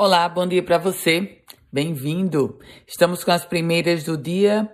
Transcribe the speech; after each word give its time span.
Olá, 0.00 0.28
bom 0.28 0.46
dia 0.46 0.62
para 0.62 0.78
você. 0.78 1.42
Bem-vindo. 1.72 2.60
Estamos 2.86 3.24
com 3.24 3.32
as 3.32 3.44
primeiras 3.44 4.04
do 4.04 4.16
dia 4.16 4.70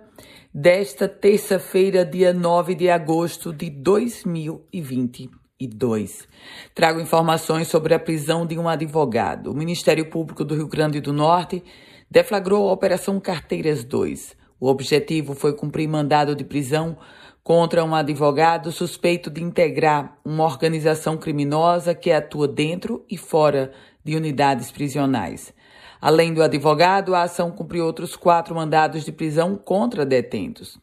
desta 0.53 1.09
terça-feira, 1.09 2.05
dia 2.05 2.31
9 2.31 2.75
de 2.75 2.91
agosto 2.91 3.51
de 3.51 3.71
2022. 3.71 6.27
Trago 6.75 7.01
informações 7.01 7.67
sobre 7.67 7.95
a 7.95 7.99
prisão 7.99 8.45
de 8.45 8.59
um 8.59 8.69
advogado. 8.69 9.49
O 9.49 9.55
Ministério 9.55 10.11
Público 10.11 10.45
do 10.45 10.53
Rio 10.53 10.67
Grande 10.67 11.01
do 11.01 11.11
Norte 11.11 11.63
deflagrou 12.07 12.69
a 12.69 12.73
Operação 12.73 13.19
Carteiras 13.19 13.83
2. 13.83 14.37
O 14.59 14.67
objetivo 14.67 15.35
foi 15.35 15.53
cumprir 15.53 15.87
mandado 15.87 16.35
de 16.35 16.43
prisão 16.43 16.97
contra 17.43 17.85
um 17.85 17.93
advogado 17.93 18.71
suspeito 18.71 19.29
de 19.29 19.43
integrar 19.43 20.17
uma 20.25 20.43
organização 20.43 21.17
criminosa 21.17 21.93
que 21.93 22.11
atua 22.11 22.47
dentro 22.47 23.05
e 23.09 23.17
fora 23.17 23.71
de 24.03 24.15
unidades 24.15 24.71
prisionais. 24.71 25.53
Além 26.01 26.33
do 26.33 26.41
advogado, 26.41 27.13
a 27.13 27.23
ação 27.23 27.51
cumpriu 27.51 27.85
outros 27.85 28.15
quatro 28.15 28.55
mandados 28.55 29.03
de 29.03 29.11
prisão 29.11 29.55
contra 29.55 30.05
detentos. 30.05 30.77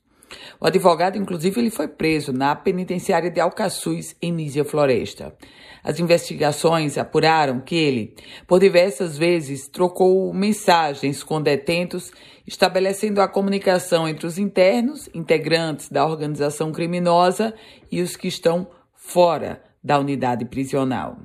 O 0.60 0.66
advogado, 0.66 1.16
inclusive, 1.16 1.60
ele 1.60 1.70
foi 1.70 1.88
preso 1.88 2.32
na 2.32 2.54
penitenciária 2.54 3.30
de 3.30 3.40
Alcaçuz, 3.40 4.16
em 4.20 4.32
Nísia 4.32 4.64
Floresta. 4.64 5.34
As 5.82 5.98
investigações 5.98 6.96
apuraram 6.96 7.60
que 7.60 7.74
ele, 7.74 8.14
por 8.46 8.60
diversas 8.60 9.18
vezes, 9.18 9.66
trocou 9.66 10.32
mensagens 10.32 11.22
com 11.24 11.42
detentos, 11.42 12.12
estabelecendo 12.46 13.20
a 13.20 13.28
comunicação 13.28 14.08
entre 14.08 14.26
os 14.26 14.38
internos, 14.38 15.08
integrantes 15.12 15.88
da 15.88 16.06
organização 16.06 16.70
criminosa, 16.70 17.54
e 17.90 18.00
os 18.00 18.16
que 18.16 18.28
estão 18.28 18.68
fora 18.94 19.62
da 19.82 19.98
unidade 19.98 20.44
prisional. 20.44 21.16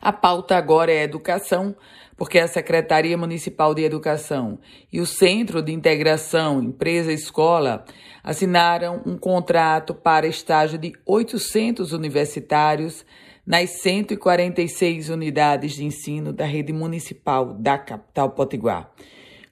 A 0.00 0.12
pauta 0.12 0.56
agora 0.56 0.92
é 0.92 1.02
educação, 1.02 1.74
porque 2.16 2.38
a 2.38 2.48
Secretaria 2.48 3.16
Municipal 3.16 3.74
de 3.74 3.82
Educação 3.82 4.58
e 4.92 5.00
o 5.00 5.06
Centro 5.06 5.62
de 5.62 5.72
Integração 5.72 6.62
Empresa-Escola 6.62 7.84
assinaram 8.22 9.02
um 9.04 9.16
contrato 9.16 9.94
para 9.94 10.26
estágio 10.26 10.78
de 10.78 10.92
800 11.04 11.92
universitários 11.92 13.04
nas 13.46 13.70
146 13.82 15.08
unidades 15.08 15.74
de 15.74 15.84
ensino 15.84 16.32
da 16.32 16.44
rede 16.44 16.72
municipal 16.72 17.54
da 17.54 17.78
capital 17.78 18.30
potiguar. 18.30 18.90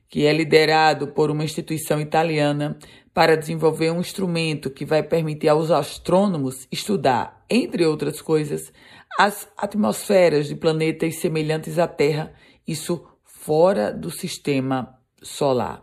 que 0.10 0.26
é 0.26 0.34
liderado 0.34 1.10
por 1.10 1.30
uma 1.30 1.44
instituição 1.44 2.00
italiana 2.00 2.78
para 3.14 3.36
desenvolver 3.36 3.92
um 3.92 4.00
instrumento 4.00 4.70
que 4.70 4.86
vai 4.86 5.04
permitir 5.04 5.50
aos 5.50 5.70
astrônomos 5.70 6.66
estudar, 6.72 7.44
entre 7.50 7.86
outras 7.86 8.22
coisas, 8.22 8.72
as 9.20 9.50
atmosferas 9.58 10.48
de 10.48 10.56
planetas 10.56 11.16
semelhantes 11.16 11.78
à 11.80 11.88
Terra, 11.88 12.32
isso 12.66 13.06
fora 13.48 13.94
do 13.94 14.12
sistema 14.12 15.00
solar. 15.24 15.82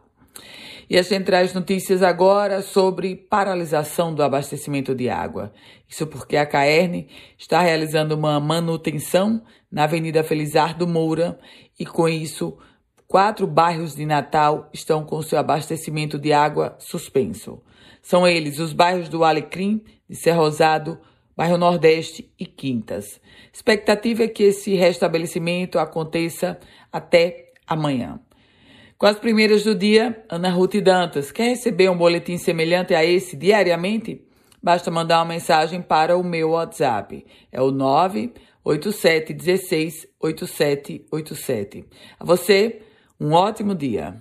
E 0.91 0.99
as 0.99 1.07
centrais 1.07 1.55
notícias 1.55 2.03
agora 2.03 2.61
sobre 2.61 3.17
paralisação 3.17 4.15
do 4.15 4.23
abastecimento 4.23 4.95
de 4.95 5.09
água. 5.09 5.51
Isso 5.89 6.07
porque 6.07 6.37
a 6.37 6.45
Caerne 6.45 7.09
está 7.39 7.63
realizando 7.63 8.15
uma 8.15 8.39
manutenção 8.39 9.43
na 9.73 9.85
Avenida 9.85 10.23
Felizardo 10.23 10.87
Moura 10.87 11.39
e 11.81 11.87
com 11.87 12.07
isso 12.07 12.59
quatro 13.09 13.47
bairros 13.47 13.97
de 13.97 14.05
Natal 14.05 14.69
estão 14.71 15.03
com 15.03 15.23
seu 15.23 15.39
abastecimento 15.39 16.19
de 16.19 16.35
água 16.35 16.77
suspenso. 16.79 17.63
São 18.03 18.29
eles 18.29 18.59
os 18.59 18.75
bairros 18.75 19.09
do 19.09 19.25
Alecrim, 19.25 19.83
de 20.07 20.17
Ser 20.17 20.33
Rosado, 20.33 21.01
bairro 21.35 21.57
Nordeste 21.57 22.31
e 22.39 22.45
Quintas. 22.45 23.19
Expectativa 23.51 24.25
é 24.25 24.29
que 24.29 24.43
esse 24.43 24.75
restabelecimento 24.75 25.79
aconteça 25.79 26.59
até 26.93 27.54
amanhã. 27.67 28.21
Com 28.97 29.07
as 29.07 29.19
primeiras 29.19 29.65
do 29.65 29.75
dia, 29.75 30.25
Ana 30.29 30.51
Ruth 30.51 30.77
Dantas. 30.77 31.33
Quer 31.33 31.49
receber 31.51 31.91
um 31.91 31.99
boletim 31.99 32.39
semelhante 32.39 32.95
a 32.95 33.05
esse 33.05 33.37
diariamente? 33.37 34.25
Basta 34.63 34.91
mandar 34.91 35.19
uma 35.19 35.27
mensagem 35.27 35.83
para 35.83 36.17
o 36.17 36.25
meu 36.25 36.51
WhatsApp. 36.51 37.27
É 37.53 37.61
o 37.61 37.71
98716 37.71 40.09
8787. 40.19 41.85
A 42.19 42.25
você, 42.25 42.81
um 43.21 43.33
ótimo 43.33 43.75
dia. 43.75 44.17